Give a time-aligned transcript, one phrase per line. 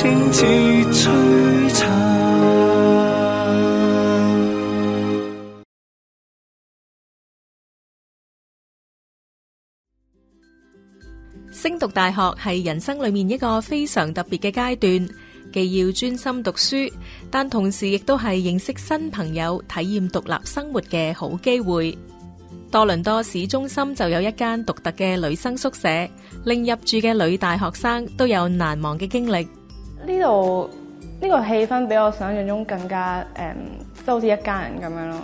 [0.00, 0.04] 升
[11.80, 15.08] 读大学系人生里面一个非常特别嘅阶段，
[15.52, 16.76] 既要专心读书，
[17.28, 21.98] 但同时亦都系认识新朋友、体验独立生活嘅好机会。
[22.70, 25.88] 多伦多市中心就有一间独特嘅女生宿舍，
[26.44, 29.44] 令入住嘅女大学生都有难忘嘅经历。
[30.08, 30.70] 呢度
[31.20, 33.52] 呢個氣氛比我想象中更加誒，
[33.94, 35.16] 即係好似一家人咁樣咯。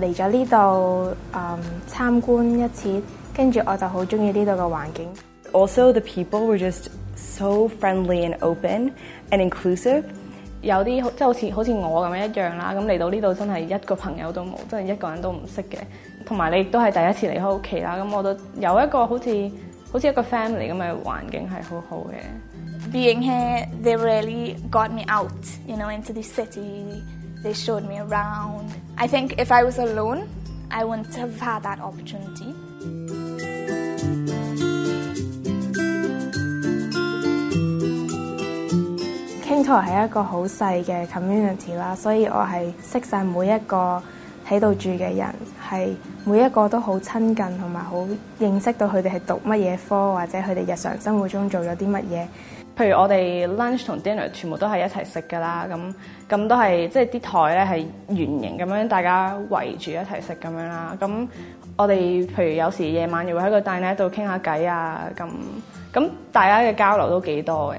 [0.00, 3.02] 嚟咗呢度啊參觀一次，
[3.34, 5.08] 跟住我就好中意呢度嘅環境。
[5.52, 8.92] Also，the people were just so friendly and open
[9.30, 10.02] and inclusive。
[10.62, 15.78] 有啲即係好似好似我咁樣一樣啦，咁嚟到呢度真係一個朋友都冇，真係一個人都唔識嘅。
[16.24, 18.30] 同埋你亦都係第一次離開屋企啦，咁我都
[18.60, 19.50] 有一個好似
[19.92, 22.71] 好似一個 family 咁嘅環境係好好嘅。
[22.90, 25.32] Being here, they really got me out,
[25.66, 27.02] you know, into the city.
[27.42, 28.74] They showed me around.
[28.98, 30.28] I think if I was alone,
[30.70, 32.52] I wouldn't have had that opportunity.
[39.46, 44.02] King Tour 系一个好细嘅 community 啦，所以我系识晒每一个
[44.46, 45.32] 喺度住嘅人，
[45.70, 48.06] 系每一个都好亲近同埋好
[48.38, 52.26] 认识到佢哋系读乜嘢科或者佢哋日常生活中做咗啲乜嘢。
[52.74, 55.94] 譬如我哋 lunch 同 dinner 全部都係一齊食㗎啦，咁
[56.28, 60.96] 咁都係即係啲台咧係圓形咁樣，大家圍住一齊食咁樣啦。
[60.98, 61.28] 咁
[61.76, 65.28] 我哋譬如有時夜晚又會喺個 dinner 度傾下偈啊，咁
[65.92, 67.76] 咁大家嘅交流都幾多嘅。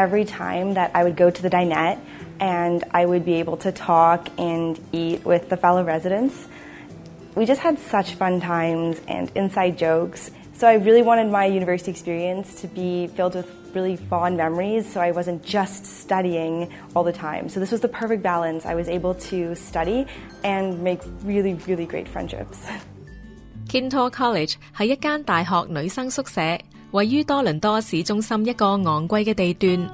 [0.00, 1.96] Every time that I would go to the dinette
[2.38, 6.34] and I would be able to talk and eat with the fellow residents,
[7.34, 10.30] we just had such fun times and inside jokes.
[10.52, 15.00] So I really wanted my university experience to be filled with really fond memories, so
[15.00, 17.48] I wasn't just studying all the time.
[17.48, 18.64] So this was the perfect balance.
[18.66, 20.06] I was able to study
[20.42, 22.58] and make really, really great friendships.
[23.68, 26.40] Kintore College 係一間大學女生宿舍，
[26.92, 29.90] 位於多倫多市中心一個昂貴嘅地段。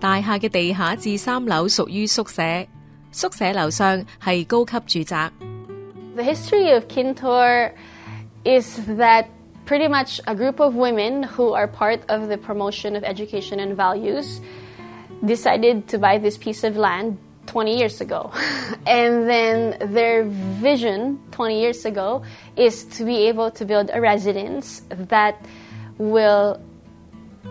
[0.00, 2.42] 大廈嘅地下至三樓屬於宿舍，
[3.12, 5.30] 宿舍樓上係高級住宅。
[6.16, 7.72] The history of Kintore
[8.44, 9.26] is that
[9.70, 13.76] pretty much a group of women who are part of the promotion of education and
[13.76, 14.40] values
[15.24, 17.16] decided to buy this piece of land
[17.46, 18.32] 20 years ago.
[18.84, 22.20] and then their vision 20 years ago
[22.56, 25.38] is to be able to build a residence that
[25.98, 26.60] will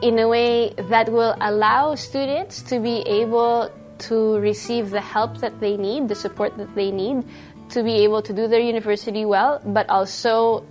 [0.01, 5.57] in a way that will allow students to be able to receive the help that
[5.61, 7.23] they need, the support that they need
[7.69, 10.65] to be able to do their university well, but also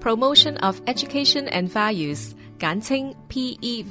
[0.00, 3.90] promotion of education and values，简称 PEV，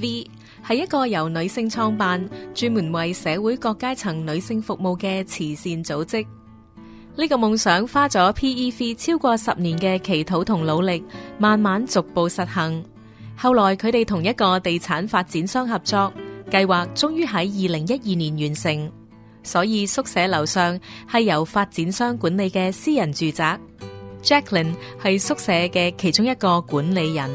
[0.68, 6.26] 系一个由女性创办、专门为社会各阶层女性服务嘅慈善组织。
[7.18, 11.04] 呢个梦想花咗 PEV 超过十年嘅祈祷同努力，
[11.38, 12.84] 慢慢逐步实行。
[13.38, 16.12] 后来佢哋同一个地产发展商合作，
[16.50, 19.01] 计划终于喺二零一二年完成。
[19.44, 20.80] 所以宿舍樓上
[21.10, 23.58] 係由發展商管理嘅私人住宅。
[24.24, 27.30] Jacqueline 係宿舍嘅其中一個管理人。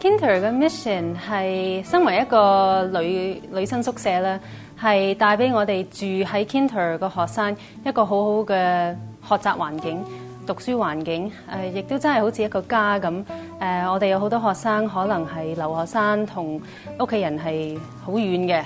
[0.00, 4.38] Kinter 嘅 mission 係身為一個女女生宿舍咧，
[4.80, 8.94] 係帶俾我哋住喺 Kinter 嘅學生一個好好嘅
[9.28, 10.04] 學習環境。
[10.48, 13.10] 讀書環境，誒亦都真係好似一個家咁。
[13.60, 16.58] 誒，我哋有好多學生可能係留學生，同
[16.98, 18.62] 屋企人係好遠嘅。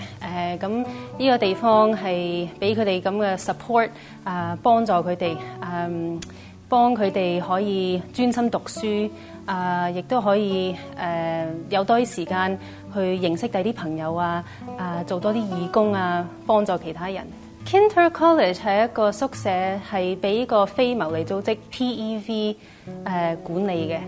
[0.59, 0.87] 誒，咁
[1.19, 3.89] 呢個地方係俾佢哋咁嘅 support，
[4.23, 6.21] 啊，幫助佢哋，诶
[6.69, 9.11] 幫佢哋可以專心讀書，
[9.47, 12.57] 啊，亦都可以誒有多啲時間
[12.95, 14.43] 去認識第啲朋友啊，
[14.79, 17.27] 啊，做多啲義工啊，幫助其他人。
[17.67, 19.49] Kinter College 係一個宿舍，
[19.91, 22.57] 係俾個非牟利組織 PEV
[23.05, 23.99] 誒管理嘅。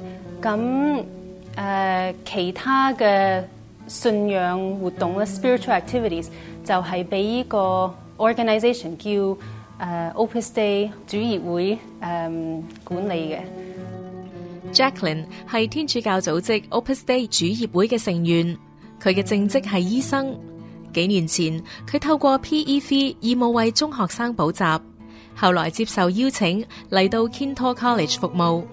[0.43, 1.05] 咁
[1.57, 3.43] 誒其他嘅
[3.87, 6.27] 信仰活動咧，spiritual activities
[6.65, 9.11] 就係俾依個 organisation 叫
[9.85, 13.39] 誒 Open Day 主業會誒管理嘅。
[14.73, 18.59] Jacqueline 係天主教組織 Open Day 主業會嘅成員，
[19.01, 20.37] 佢嘅正職係醫生。
[20.95, 21.61] 几年前
[21.91, 24.63] 佢透过 p e v 义务为中学生补习，
[25.35, 28.65] 后来接受邀请嚟到 Kintor College 服务。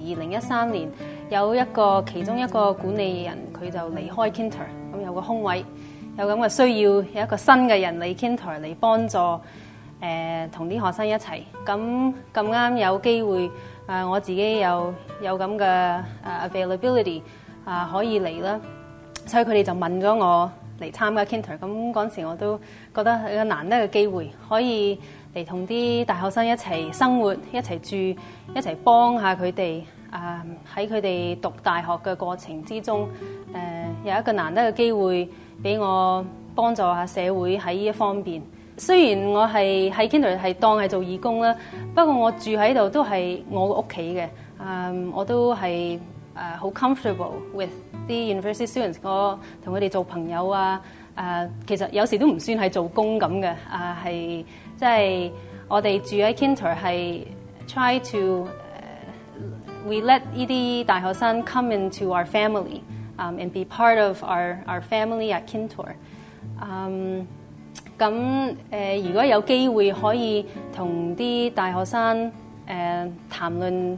[0.00, 0.90] 二零一三年
[1.30, 5.64] 有一个其中一个管理人佢就离开 Kintor，咁有个空位，
[6.18, 9.16] 有咁嘅需要，有一个新嘅人嚟 Kintor 嚟帮助
[10.00, 11.44] 诶，同啲学生一齐。
[11.64, 13.50] 咁咁啱有机会
[13.86, 14.92] 诶，我自己有
[15.22, 16.02] 有咁嘅
[16.50, 17.22] availability
[17.64, 18.60] 啊，可以嚟啦，
[19.26, 20.50] 所以佢哋就问咗我。
[20.80, 22.58] 嚟參加 k i n t e r 咁嗰陣時我都
[22.94, 24.98] 覺得係個難得嘅機會，可以
[25.34, 27.96] 嚟同啲大學生一齊生活、一齊住、
[28.54, 29.82] 一齊幫下佢哋。
[30.10, 30.42] 啊，
[30.74, 33.06] 喺佢哋讀大學嘅過程之中，
[33.52, 35.28] 誒有一個難得嘅機會
[35.62, 38.40] 俾我幫助下社會喺呢一方面。
[38.78, 41.54] 雖然我係喺 Kinder 係當係做義工啦，
[41.94, 44.26] 不過我住喺度都係我屋企嘅。
[44.56, 45.98] 啊，我都係。
[46.38, 47.68] 誒好 comfortable with
[48.06, 50.80] 啲 university students，我同佢哋做朋友啊！
[51.16, 54.10] 誒其實有時都唔算係做工咁嘅，啊係
[54.76, 55.30] 即係
[55.66, 57.22] 我哋住喺 Kintor 係
[57.66, 58.46] try to
[59.84, 62.82] we let 呢啲大學生 come into our family
[63.18, 65.88] and be part of our our family at Kintor。
[67.98, 72.30] 咁誒如果有機會可以同啲大學生
[72.68, 73.96] 誒談論。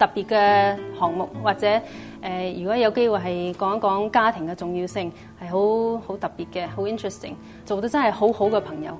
[0.00, 1.66] 特別嘅項目，或者
[2.22, 7.34] 誒，如果有機會係講一講家庭嘅重要性，係好好特別嘅，好 interesting，
[7.66, 8.96] 做得真係好好嘅朋友。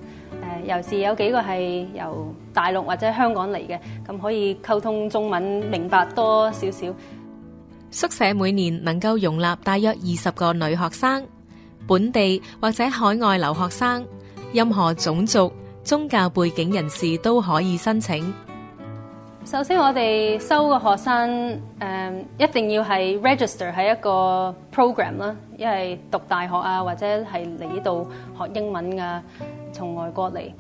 [0.63, 6.95] 誒，尤是有幾個係由大陸或者香港嚟嘅，咁可以溝通中文，明白多少少。
[7.91, 11.27] 宿舍每年能夠容納大約二十個女學生，
[11.89, 14.07] 本地或者海外留學生，
[14.53, 15.51] 任何種族、
[15.83, 18.23] 宗教背景人士都可以申請。
[19.51, 28.09] 首先我哋收嘅學生誒一定要係 register 喺一個 program 啦，因為讀大學啊或者係嚟呢度
[28.39, 29.21] 學英文啊，
[29.73, 30.53] 從外國嚟。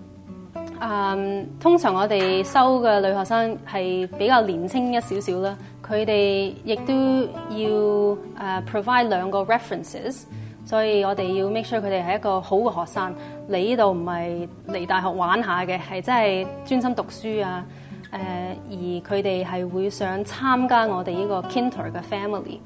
[0.81, 5.56] 誒通常我哋收嘅女學生係比較年青一少少啦，
[5.88, 6.92] 佢哋亦都
[7.48, 10.25] 要誒 provide 兩個 references，
[10.66, 13.14] 所以我哋要 make sure 佢哋係一個好嘅學生
[13.48, 17.64] 嚟呢度唔係嚟大學玩下嘅，係真係專心讀書啊。
[18.11, 18.11] 誒，
[18.69, 18.75] 而
[19.17, 22.59] 佢哋係會想參加我哋呢個 Kinter 嘅 family。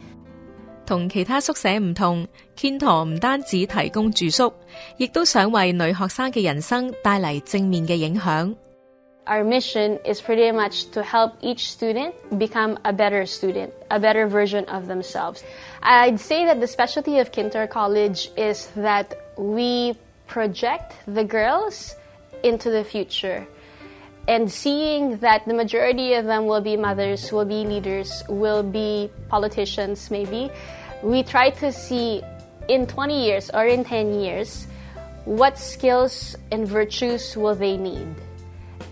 [0.86, 2.26] 同其他宿舍唔同
[2.56, 4.52] ，Kinter 唔單止提供住宿，
[4.96, 8.54] 亦都想為女學生嘅人生帶嚟正面嘅影響。
[9.26, 14.66] Our mission is pretty much to help each student become a better student, a better version
[14.66, 15.40] of themselves.
[15.80, 19.06] I'd say that the specialty of Kinter College is that
[19.38, 19.94] we
[20.28, 21.94] project the girls
[22.42, 23.46] into the future.
[24.26, 29.10] and seeing that the majority of them will be mothers, will be leaders, will be
[29.28, 30.50] politicians, maybe,
[31.02, 32.22] we try to see
[32.68, 34.66] in 20 years or in 10 years
[35.26, 38.06] what skills and virtues will they need.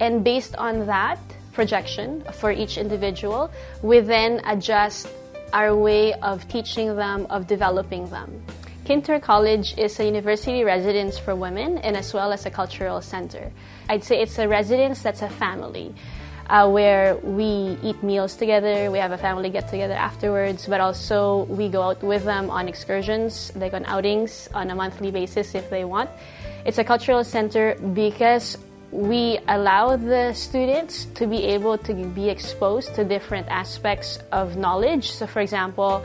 [0.00, 1.16] And based on that
[1.52, 3.50] projection for each individual,
[3.82, 5.08] we then adjust
[5.54, 8.42] our way of teaching them, of developing them.
[8.92, 13.50] Kinter College is a university residence for women and as well as a cultural center.
[13.88, 15.94] I'd say it's a residence that's a family.
[16.50, 21.44] Uh, where we eat meals together, we have a family get together afterwards, but also
[21.44, 25.70] we go out with them on excursions, like on outings on a monthly basis if
[25.70, 26.10] they want.
[26.66, 28.58] It's a cultural center because
[28.90, 35.12] we allow the students to be able to be exposed to different aspects of knowledge.
[35.12, 36.04] So, for example,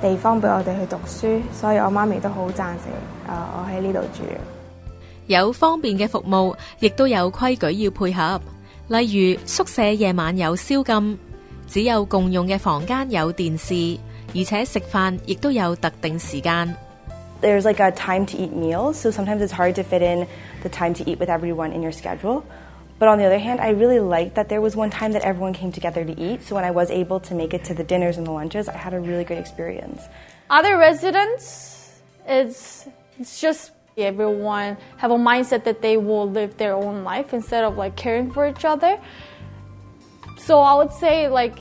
[0.00, 2.90] 地方俾我哋去读书，所以我妈咪都好赞成。
[3.36, 4.22] 啊，我喺呢度住
[5.26, 8.40] 有方便嘅服务，亦都有规矩要配合。
[8.88, 11.18] 例如宿舍夜晚有宵禁，
[11.68, 13.74] 只有共用嘅房间有电视，
[14.34, 16.74] 而且食饭亦都有特定时间。
[17.42, 20.26] There's like a time to eat meals, so sometimes it's hard to fit in
[20.62, 22.42] the time to eat with everyone in your schedule.
[23.00, 25.54] But on the other hand, I really liked that there was one time that everyone
[25.54, 26.42] came together to eat.
[26.42, 28.76] So when I was able to make it to the dinners and the lunches, I
[28.76, 30.02] had a really great experience.
[30.50, 32.86] Other residents, it's,
[33.18, 37.78] it's just everyone have a mindset that they will live their own life instead of
[37.78, 39.00] like caring for each other.
[40.36, 41.58] So I would say like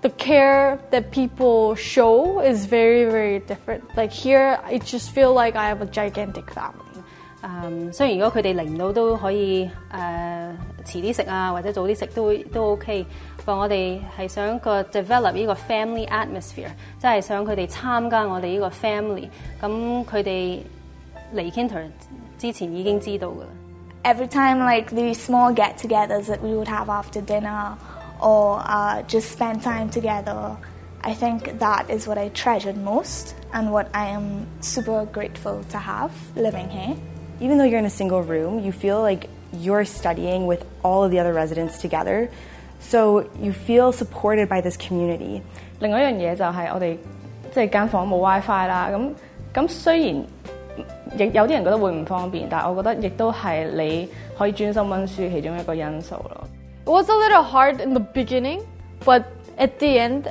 [0.00, 3.94] the care that people show is very very different.
[3.94, 6.91] Like here, I just feel like I have a gigantic family.
[7.44, 13.04] 嗯，雖然如果佢哋嚟唔到都可以誒、呃、遲啲食啊，或者早啲食都都 OK。
[13.44, 16.70] 但我哋係想個 develop 呢個 family atmosphere，
[17.00, 19.28] 即係想佢哋參加我哋呢個 family。
[19.60, 20.58] 咁佢哋
[21.34, 21.84] 嚟 Kinter
[22.38, 23.48] 之前已經知道㗎啦。
[24.04, 27.72] Every time like the small get-togethers that we would have after dinner
[28.20, 30.52] or、uh, just spend time together,
[31.02, 35.78] I think that is what I treasured most and what I am super grateful to
[35.78, 36.94] have living here
[37.42, 41.10] even though you're in a single room, you feel like you're studying with all of
[41.10, 42.30] the other residents together.
[42.78, 45.42] So you feel supported by this community.
[45.80, 46.96] 另外一樣嘢就係我哋
[47.52, 49.10] 即係間房冇 WiFi 啦，咁
[49.52, 50.10] 咁雖然
[51.18, 54.08] 亦有啲人覺得會唔方便，但係我覺得亦都係你
[54.38, 56.46] 可以專心温書其中一個因素咯。
[56.86, 58.60] It was a little hard in the beginning,
[59.04, 59.24] but
[59.58, 60.28] at the end,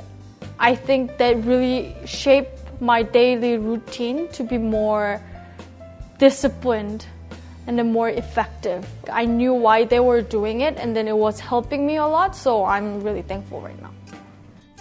[0.58, 2.50] I think that really shaped
[2.80, 5.18] my daily routine to be more
[6.26, 7.04] disciplined
[7.66, 8.80] and the more effective.
[9.12, 12.30] I knew why they were doing it and then it was helping me a lot,
[12.36, 13.90] so I'm really thankful right now.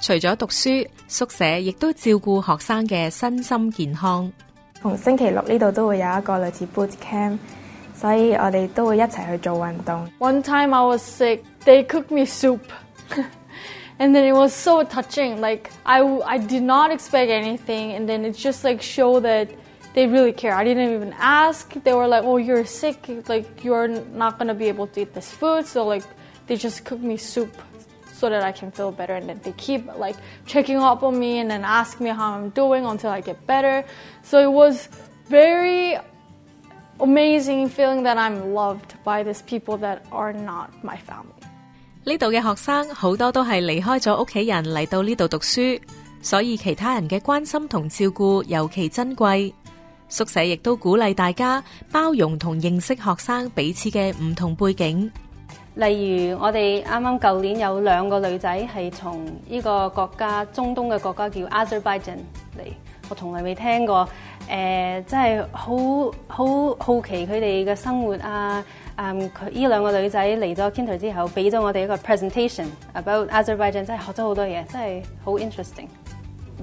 [0.01, 4.31] 除咗讀書，宿舍亦都照顧學生嘅身心健康。
[4.81, 7.37] 逢星期六呢度都會有一個類似 boot camp，
[7.93, 10.07] 所以我哋都會一齊去做運動。
[10.19, 12.61] One time I was sick, they cooked me soup.
[13.99, 15.39] and then it was so touching.
[15.39, 19.49] Like I, I did not expect anything, and then it just like show that
[19.93, 20.53] they really care.
[20.53, 21.73] I didn't even ask.
[21.83, 22.97] They were like, "Oh, you're sick.
[23.27, 26.03] Like you're not gonna be able to eat this food." So like,
[26.47, 27.51] they just cook me soup
[28.13, 29.13] so that I can feel better.
[29.15, 32.49] And then they keep like checking up on me and then ask me how I'm
[32.49, 33.83] doing until I get better.
[34.23, 34.87] So it was
[35.27, 35.97] very
[36.99, 41.35] amazing feeling that I'm loved by these people that are not my family.
[42.03, 45.79] 呢度嘅學生好多都係離開咗屋企人嚟到呢度讀書，
[46.19, 49.53] 所以其他人嘅關心同照顧尤其珍貴。
[50.11, 55.09] 宿舍亦都鼓励大家包容同认识学生彼此嘅唔同背景。
[55.75, 62.17] 例如我哋啱啱旧年有两个女仔系从呢个国家中东嘅国家叫阿塞拜 n
[62.57, 62.69] 嚟，
[63.09, 64.05] 我从来未听过，
[64.49, 65.67] 诶真系好
[66.27, 66.45] 好
[66.77, 68.61] 好奇佢哋嘅生活啊！
[68.97, 75.87] 嗯，佢呢两个女仔嚟咗 k i n e r 之后，俾咗我哋一个 presentation about 阿塞拜 n 真系学咗好多嘢，真系好 interesting。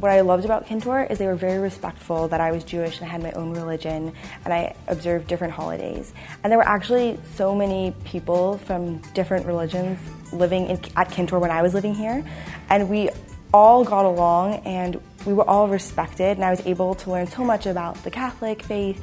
[0.01, 3.09] what I loved about Kintor is they were very respectful that I was Jewish and
[3.09, 4.13] I had my own religion
[4.45, 6.13] and I observed different holidays.
[6.43, 9.99] And there were actually so many people from different religions
[10.33, 12.25] living in, at Kintor when I was living here.
[12.71, 13.11] And we
[13.53, 17.43] all got along and we were all respected and I was able to learn so
[17.45, 19.01] much about the Catholic faith.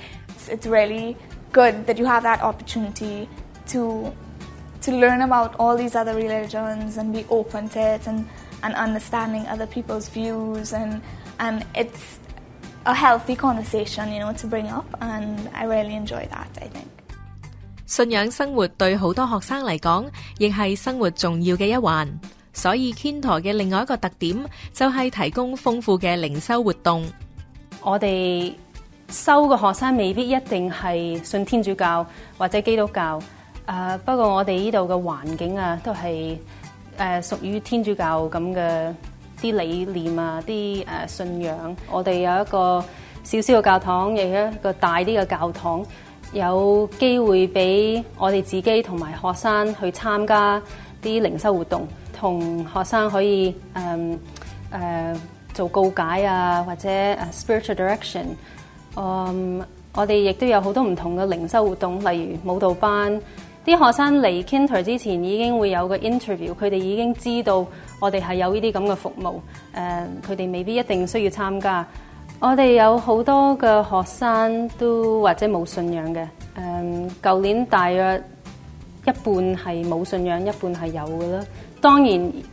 [0.49, 1.17] It's really
[1.51, 3.27] good that you have that opportunity
[3.67, 4.13] to
[4.81, 8.29] to learn about all these other religions and be open to it and
[17.85, 20.05] 信仰生活对好多学生嚟讲，
[20.39, 22.09] 亦系生活重要嘅一环。
[22.53, 24.35] 所以，KENTO 嘅另外一个特点
[24.73, 27.05] 就系提供丰富嘅灵修活动。
[27.83, 28.51] 我哋
[29.09, 32.03] 收嘅学生未必一定系信天主教
[32.37, 33.19] 或者基督教。
[33.67, 36.39] 诶，不过我哋呢度嘅环境啊，都系。
[36.97, 38.93] 誒屬於天主教咁嘅
[39.41, 42.83] 啲理念啊，啲誒信仰，我哋有一個
[43.23, 45.85] 小小嘅教堂，亦有一個大啲嘅教堂，
[46.33, 50.61] 有機會俾我哋自己同埋學生去參加
[51.03, 51.87] 啲靈修活動，
[52.17, 54.17] 同學生可以誒
[54.73, 55.17] 誒
[55.53, 56.87] 做告解啊，或者
[57.33, 58.23] spiritual direction。
[58.95, 59.61] 嗯，
[59.93, 63.19] 我哋亦都有好多唔同嘅靈修活動，例如舞蹈班。
[63.65, 67.65] 啲學生嚟 k i n t e r 之前已經會有個 interview，佢哋已經知道
[67.99, 69.35] 我哋係有呢啲咁嘅服務。
[69.75, 71.85] 誒，佢哋未必一定需要參加。
[72.39, 76.27] 我哋有好多嘅學生都或者冇信仰嘅。
[76.55, 78.23] 誒，舊年大約
[79.03, 79.25] 一半
[79.57, 81.43] 係冇信仰，一半係有嘅啦。
[81.81, 82.11] 當然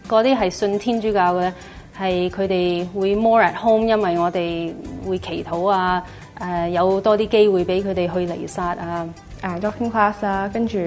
[0.09, 1.53] 嗰啲係信天主教嘅，
[1.99, 4.73] 係佢哋會 morat e home，因為我哋
[5.07, 6.03] 會祈禱啊，
[6.39, 9.07] 誒有多啲機會俾佢哋去離殺啊。
[9.43, 10.79] 誒 d o k i n g class 啦，跟住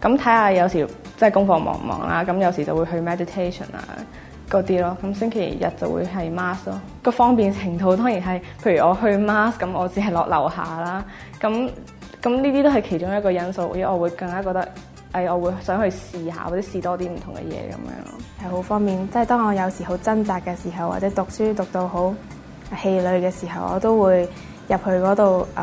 [0.00, 0.86] 咁睇下有時
[1.16, 3.84] 即係功課忙唔忙啦，咁有時就會去 meditation 啊
[4.48, 6.80] 嗰啲咯，咁星期日就會係 mass 咯。
[7.02, 11.04] 個方便程度當然係，譬如我去 mass 咁，我只係落樓下啦。
[11.38, 11.50] 咁
[12.22, 14.66] 咁呢啲都係其中一個因素，所我會更加覺得
[15.12, 19.08] 誒，我會想去試下，或者試多啲唔同嘅嘢咁樣咯，係好方便。
[19.10, 22.14] 即係當我有時好掙扎嘅時候，或者讀書讀到好
[22.80, 24.22] 氣餒嘅時候，我都會
[24.66, 25.62] 入去嗰度誒。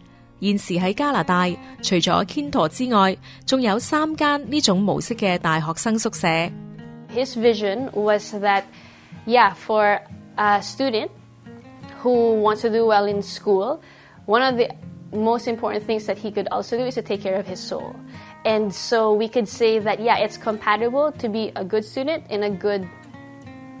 [0.41, 1.21] His vision was
[8.31, 8.65] that,
[9.27, 9.99] yeah, for
[10.39, 11.11] a student
[11.99, 13.81] who wants to do well in school,
[14.25, 14.69] one of the
[15.13, 17.95] most important things that he could also do is to take care of his soul.
[18.43, 22.41] And so we could say that, yeah, it's compatible to be a good student in
[22.41, 22.89] a good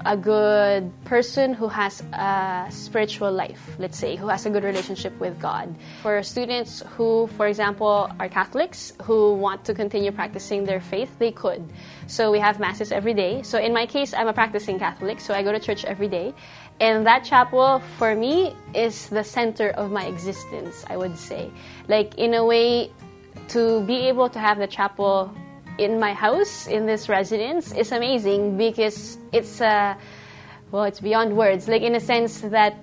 [0.05, 5.17] a good person who has a spiritual life, let's say, who has a good relationship
[5.19, 5.73] with God.
[6.01, 11.31] For students who, for example, are Catholics who want to continue practicing their faith, they
[11.31, 11.63] could.
[12.07, 13.41] So we have masses every day.
[13.43, 16.33] So in my case, I'm a practicing Catholic, so I go to church every day.
[16.79, 21.49] And that chapel, for me, is the center of my existence, I would say.
[21.87, 22.91] Like, in a way,
[23.49, 25.31] to be able to have the chapel
[25.81, 29.93] in my house in this residence is amazing because it's a uh,
[30.71, 31.67] well, it's beyond words.
[31.67, 32.75] Like in a sense that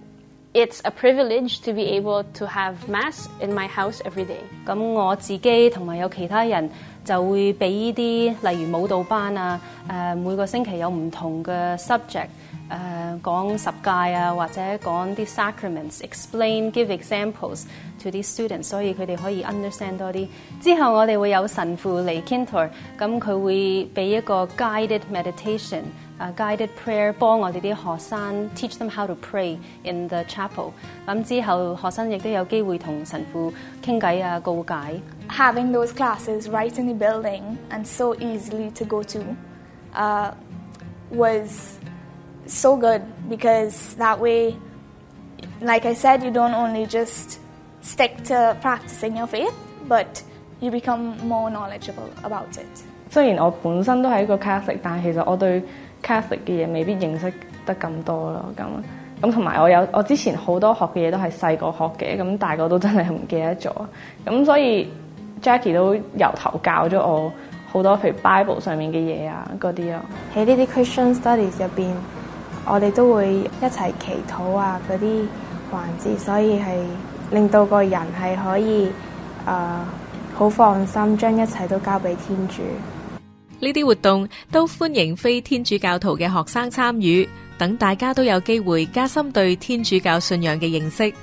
[0.53, 4.43] it's a privilege to be able to have mass in my house every day。
[4.67, 6.69] 咁我自己同埋有其他人
[7.05, 12.27] 就會俾啲例如舞蹈班啊，誒、呃、每個星期有唔同嘅 subject。
[15.27, 17.67] sacraments, explain, give examples
[18.03, 20.29] to 啲 students，所以佢哋可以 understand 多啲。
[20.61, 25.83] 之後我哋會有神父嚟 Cantor，咁佢會俾一個 guided meditation,
[26.37, 30.73] guided prayer，幫我哋啲學生 teach them how to pray in the chapel。
[31.07, 35.01] 咁之後學生亦都有機會同神父傾偈啊，告解。
[35.31, 39.21] Having those classes right in the building and so easily to go to,
[39.95, 40.33] uh,
[41.11, 41.78] was
[42.49, 44.57] so good because that way,
[45.61, 47.39] like I said, you don't only just
[47.83, 49.55] stick to practicing your faith,
[49.87, 50.23] but
[50.61, 52.67] you become more knowledgeable about it。
[53.11, 55.63] 雖然我本身都係一個 Catholic，但係其實我對
[56.03, 57.33] Catholic 嘅嘢未必認識
[57.65, 58.45] 得咁多咯。
[58.57, 58.65] 咁
[59.27, 63.73] 咁同埋我有我之前好多學嘅嘢都係細個學嘅，咁大個都真係唔記得咗。
[64.27, 64.91] 咁所以
[65.43, 67.33] Jackie 都由頭教咗我
[67.73, 70.01] 好多譬如 Bible 上面嘅嘢啊嗰啲咯。
[70.35, 71.93] 喺呢啲 Christian Studies 入邊。
[72.71, 74.79] 我哋都會一齊祈禱啊！
[74.89, 75.27] 嗰啲
[75.73, 76.77] 環節，所以係
[77.31, 78.89] 令到個人係可以
[79.47, 79.77] 誒
[80.35, 82.61] 好放心，將一切都交俾天主。
[83.59, 87.27] 呢啲活動都歡迎非天主教徒嘅學生參與，
[87.57, 91.15] 等大家都有機會加深對天主教信仰嘅認識。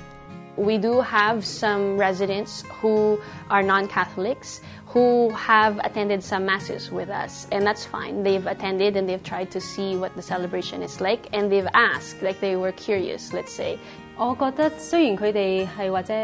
[0.56, 4.58] We do have some residents who are non-Catholics.
[4.96, 8.22] who have attended some masses with us, and that's fine.
[8.22, 12.22] They've attended and they've tried to see what the celebration is like, and they've asked,
[12.22, 13.70] like they were curious, let's say.
[14.18, 16.14] 我覺得雖然佢哋係或者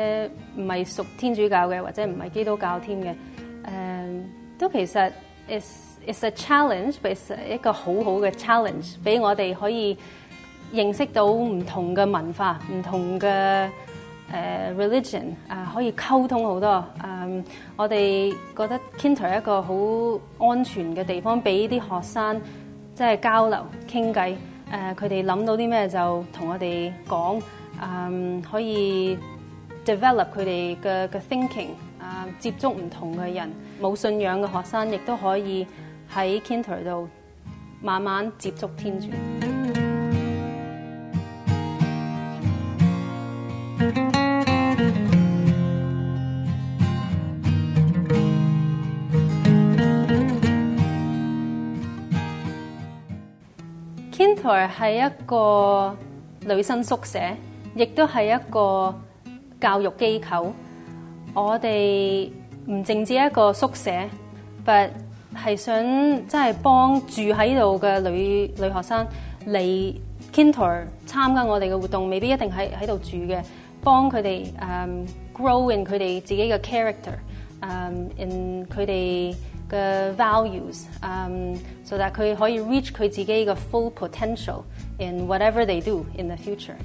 [0.56, 3.14] 唔係屬天主教嘅，或者唔係基督教添嘅，誒、
[3.64, 5.12] 嗯、都其實
[5.48, 9.94] is is a challenge，but is 一個好好嘅 challenge，俾我哋可以
[10.72, 13.68] 認識到唔同嘅文化、唔同嘅。
[14.32, 16.82] 誒 religion 啊，可以溝通好多。
[17.04, 17.44] 嗯，
[17.76, 19.74] 我哋覺得 k i n t e r 一個好
[20.48, 22.40] 安全嘅地方，俾啲學生
[22.94, 24.34] 即係交流傾偈。
[24.72, 27.40] 誒，佢哋諗到啲咩就同我哋講。
[27.84, 29.18] 嗯，可以
[29.84, 31.68] develop 佢哋嘅嘅 thinking
[32.00, 35.66] 啊，接觸唔同嘅人，冇信仰嘅學生亦都可以
[36.14, 37.08] 喺 k i n t e r 度
[37.82, 39.08] 慢慢接觸天主。
[54.22, 55.96] Kinter 係一個
[56.42, 57.18] 女生宿舍，
[57.74, 58.94] 亦都係一個
[59.60, 60.52] 教育機構。
[61.34, 62.30] 我哋
[62.68, 63.90] 唔淨止一個宿舍
[64.64, 64.90] ，t
[65.34, 65.74] 係想
[66.28, 69.04] 即係幫住喺度嘅女女學生
[69.44, 69.94] 嚟
[70.32, 73.42] Kinter 參加我哋嘅活動，未必一定喺喺度住嘅，
[73.82, 77.18] 幫佢哋誒 grow in 佢哋自己嘅 character，
[77.60, 79.34] 誒，佢哋。
[79.72, 84.62] 個 values，so that 佢可以 reach 佢自己嘅 full potential
[84.98, 86.76] in whatever they do in the future。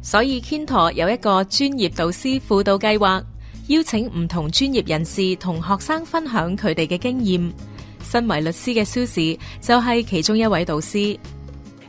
[0.00, 3.20] 所以 k i n t o 有一个专业导师辅导计划，
[3.66, 7.52] 邀请唔同专业人士同学生分享佢哋嘅经验。
[8.00, 11.18] 身为律师嘅 Suzy 就系其中一位导师。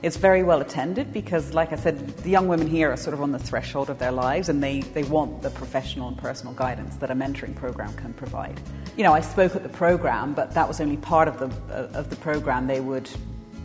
[0.02, 3.22] It's very well attended because, like I said, the young women here are sort of
[3.22, 6.96] on the threshold of their lives and they, they want the professional and personal guidance
[6.98, 8.62] that a mentoring program can provide.
[8.96, 11.50] You know, I spoke at the program, but that was only part of the,
[12.00, 12.66] of the program.
[12.66, 13.10] They would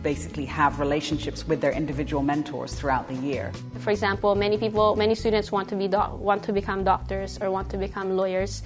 [0.03, 3.53] basically have relationships with their individual mentors throughout the year.
[3.79, 7.49] For example, many people, many students want to be do- want to become doctors or
[7.49, 8.61] want to become lawyers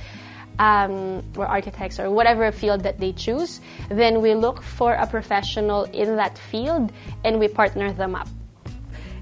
[0.58, 5.84] um, or architects or whatever field that they choose, then we look for a professional
[5.86, 6.92] in that field
[7.24, 8.28] and we partner them up.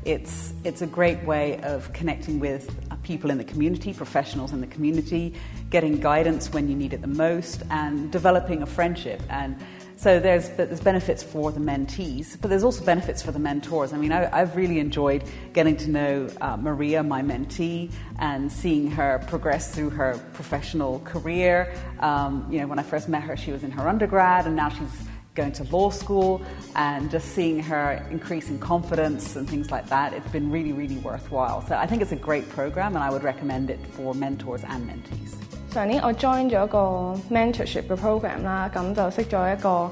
[0.05, 4.67] It's, it's a great way of connecting with people in the community, professionals in the
[4.67, 5.33] community,
[5.69, 9.21] getting guidance when you need it the most, and developing a friendship.
[9.29, 9.57] And
[9.97, 13.93] so there's, there's benefits for the mentees, but there's also benefits for the mentors.
[13.93, 18.91] I mean, I, have really enjoyed getting to know uh, Maria, my mentee, and seeing
[18.91, 21.73] her progress through her professional career.
[21.99, 24.69] Um, you know, when I first met her, she was in her undergrad, and now
[24.69, 26.43] she's going to law school
[26.75, 30.97] and just seeing her increase in confidence and things like that, it's been really, really
[30.97, 31.65] worthwhile.
[31.67, 34.89] So I think it's a great program and I would recommend it for mentors and
[34.89, 35.35] mentees.
[35.77, 39.87] 上年我 join 咗個 mentorship 嘅 program 啦，咁就識咗一個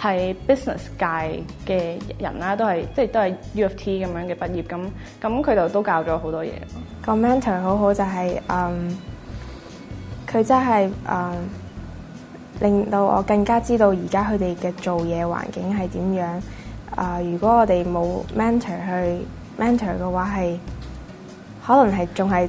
[0.00, 4.80] 喺 business 界嘅人啦，都係即係都係 UFT 咁樣嘅畢業咁，
[5.20, 6.52] 咁佢就都教咗好多嘢。
[7.04, 8.96] 個 mentor 好好就係，嗯，
[10.26, 11.34] 佢真係，嗯，
[12.60, 16.42] 令到我更加知道而家佢哋嘅做嘢環境係點樣。
[16.98, 20.56] 啊，如果我哋冇 mentor 去 mentor 嘅話，係
[21.66, 22.48] 可能係仲係。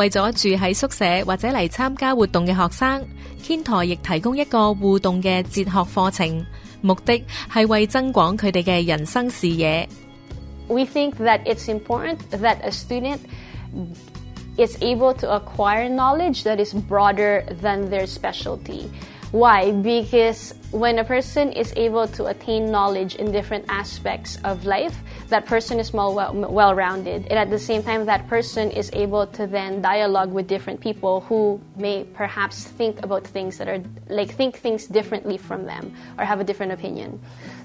[0.00, 3.04] 为咗住喺宿舍或者嚟参加活动嘅学生，
[3.42, 6.46] 天台亦提供一个互动嘅哲学课程，
[6.80, 9.86] 目的系为增广佢哋嘅人生视野。
[19.32, 19.70] Why?
[19.70, 24.96] Because when a person is able to attain knowledge in different aspects of life,
[25.28, 27.26] that person is more well rounded.
[27.30, 31.20] And at the same time, that person is able to then dialogue with different people
[31.20, 36.24] who may perhaps think about things that are like think things differently from them or
[36.24, 37.20] have a different opinion.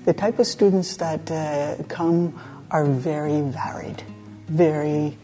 [0.06, 4.04] The type of students that uh, come are very varied,
[4.50, 5.18] very.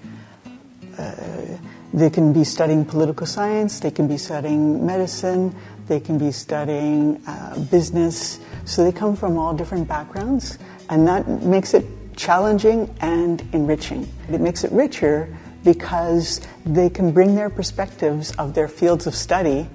[0.97, 1.45] Uh,
[1.93, 5.54] they can be studying political science, they can be studying medicine,
[5.91, 8.39] they can be studying uh, business.
[8.63, 10.58] So they come from all different backgrounds,
[10.89, 14.08] and that makes it challenging and enriching.
[14.32, 19.67] It makes it richer because they can bring their perspectives of their fields of study.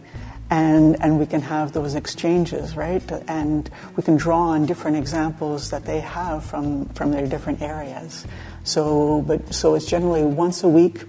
[0.48, 3.02] And, and we can have those exchanges, right?
[3.28, 8.24] And we can draw on different examples that they have from, from their different areas.
[8.64, 11.04] So, but, so it's generally once a week,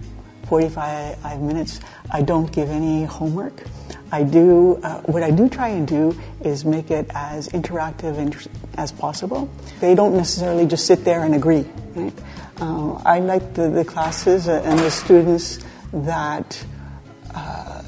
[0.48, 1.78] 45 minutes.
[2.10, 3.62] I don't give any homework.
[4.10, 8.46] I do, uh, what I do try and do is make it as interactive
[8.78, 9.50] as possible.
[9.80, 12.12] They don't necessarily just sit there and agree, right?
[12.60, 15.58] Uh, I like the, the, classes and the students
[15.92, 16.64] that
[17.34, 17.82] uh,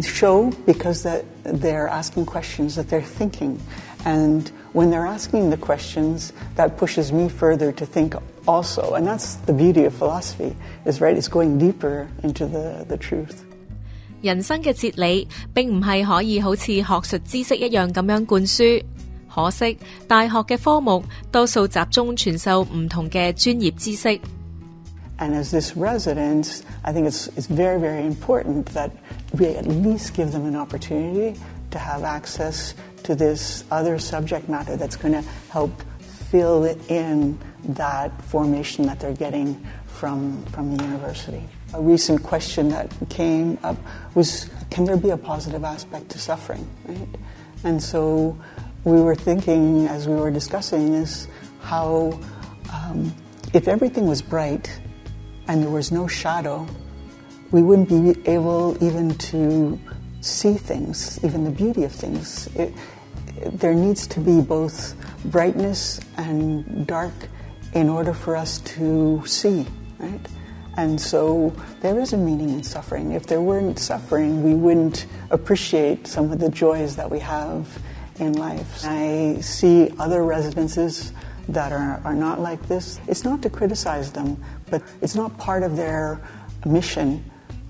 [0.00, 3.60] show because that they're asking questions, that they're thinking.
[4.04, 8.14] And when they're asking the questions, that pushes me further to think
[8.46, 8.94] also.
[8.94, 13.44] And that's the beauty of philosophy, is right, it's going deeper into the, the truth.
[14.24, 18.64] 人生嘅哲理，并唔系可以好似学术知识一样咁样灌输。
[19.32, 19.76] 可惜
[20.08, 24.18] 大学嘅科目多数集中传授唔同嘅专业知识。
[41.76, 43.76] A recent question that came up
[44.14, 47.08] was can there be a positive aspect to suffering, right?
[47.64, 48.38] And so
[48.84, 51.26] we were thinking as we were discussing is
[51.62, 52.20] how
[52.72, 53.12] um,
[53.52, 54.70] if everything was bright
[55.48, 56.64] and there was no shadow,
[57.50, 59.76] we wouldn't be able even to
[60.20, 62.46] see things, even the beauty of things.
[62.54, 62.72] It,
[63.36, 67.14] it, there needs to be both brightness and dark
[67.72, 69.66] in order for us to see,
[69.98, 70.20] right?
[70.76, 73.12] And so there is a meaning in suffering.
[73.12, 77.68] If there weren't suffering, we wouldn't appreciate some of the joys that we have
[78.18, 78.80] in life.
[78.84, 81.12] I see other residences
[81.48, 82.98] that are, are not like this.
[83.06, 86.20] It's not to criticize them, but it's not part of their
[86.66, 87.22] mission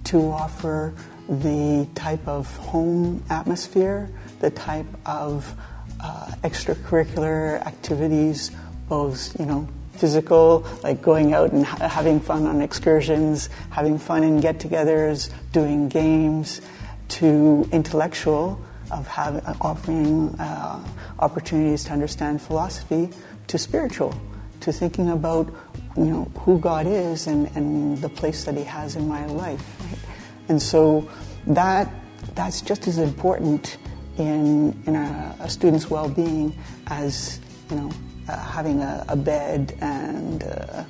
[0.04, 0.94] to offer
[1.28, 5.52] the type of home atmosphere, the type of
[6.00, 8.50] uh, extracurricular activities,
[8.88, 14.24] both, you know, physical, like going out and ha- having fun on excursions, having fun
[14.24, 16.60] in get togethers, doing games,
[17.08, 20.78] to intellectual, of having, uh, offering uh,
[21.18, 23.08] opportunities to understand philosophy,
[23.46, 24.14] to spiritual,
[24.60, 25.48] to thinking about
[25.96, 29.64] you know, who God is and, and the place that He has in my life.
[29.80, 29.98] Right?
[30.48, 31.08] And so
[31.46, 31.90] that,
[32.34, 33.78] that's just as important
[34.18, 36.54] in, in a, a student's well being
[36.88, 37.90] as you know,
[38.28, 40.84] uh, having a, a, bed and uh, uh,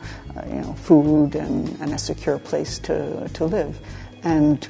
[0.49, 3.79] you know, food and, and, a secure place to, to live.
[4.23, 4.67] And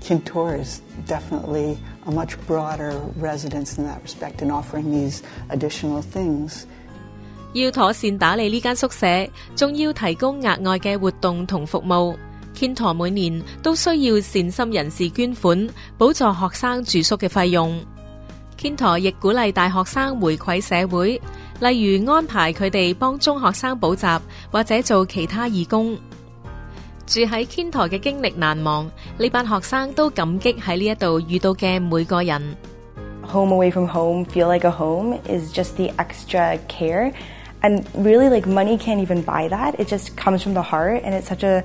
[0.00, 6.66] Kintor is definitely a much broader residence in that respect in offering these additional things.
[7.54, 9.06] 要妥善打理呢間宿舍，
[9.54, 12.16] 仲要提供額外嘅活動同服務。
[12.54, 15.58] 天堂每年都需要善心人士捐款，
[15.98, 17.78] 補助學生住宿嘅費用。
[18.62, 21.20] 天台亦鼓励大学生回馈社会，
[21.58, 24.06] 例如安排佢哋帮中学生补习
[24.52, 25.96] 或者做其他义工。
[27.04, 32.40] 住喺天台嘅经历难忘，呢班学生都感激喺呢一度遇到嘅每个人。
[33.32, 37.10] Home away from home, feel like a home is just the extra care,
[37.62, 39.72] and really like money can't even buy that.
[39.82, 41.64] It just comes from the heart, and it's such a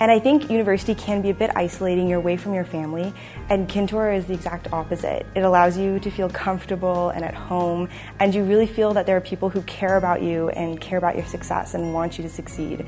[0.00, 2.06] And I think university can be a bit isolating.
[2.08, 3.10] You're away from your family,
[3.50, 5.26] and Kintor is the exact opposite.
[5.34, 7.88] It allows you to feel comfortable and at home,
[8.22, 11.16] and you really feel that there are people who care about you and care about
[11.18, 12.86] your success and want you to succeed.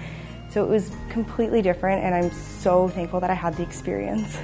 [0.54, 4.38] So it was completely different, and I'm so thankful that I had the experience.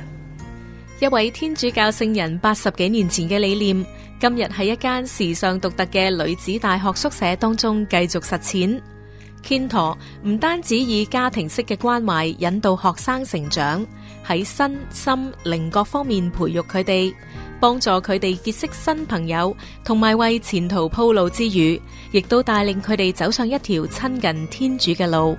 [9.46, 13.86] 天陀唔单止以家庭式嘅关怀引导学生成长，
[14.26, 17.14] 喺身心灵各方面培育佢哋，
[17.60, 21.80] 帮助佢哋结识新朋友，同埋为前途铺路之余，
[22.10, 25.38] 亦都带领佢哋走上一条亲近天主嘅路。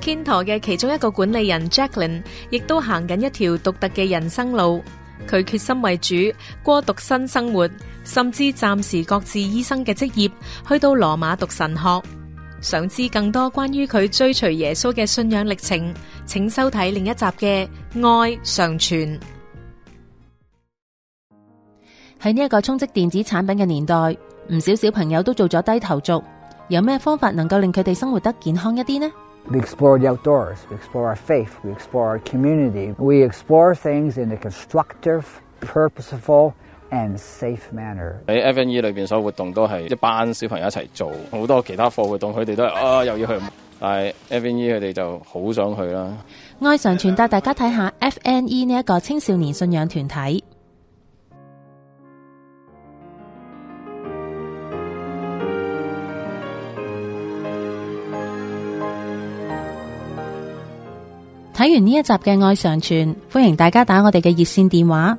[0.00, 4.82] 天陀嘅其中一个管理人 j a c q u e l i n e 亦都行紧一条独特嘅人生路，
[5.28, 6.14] 佢决心为主
[6.62, 7.68] 过独身生活，
[8.04, 10.30] 甚至暂时搁置医生嘅职业，
[10.66, 12.02] 去到罗马读神学。
[12.66, 18.78] 想知更多关于佢追随耶稣嘅信仰历程，请收睇另一集嘅《爱常传》。
[22.20, 23.96] 喺呢一个充斥电子产品嘅年代，
[24.48, 26.20] 唔少小朋友都做咗低头族。
[26.66, 29.08] 有咩方法能够令佢哋生活得健康一啲呢？
[36.90, 43.44] 喺 F N E 里边，所有活动都系一班小朋友一齐做，好多其他课活动，佢哋都系啊，又要去，
[43.80, 46.16] 但系 F N E 佢哋就好想去啦。
[46.60, 50.44] 爱上传，带大家睇下 F N E 呢一个青少年信仰团体。
[61.54, 65.18] 睇完呢一集嘅爱上传，欢迎大家打我哋嘅热线电话。